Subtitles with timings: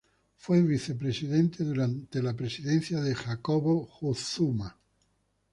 [0.35, 4.75] Fue vicepresidente durante la presidencia de Jacob Zuma.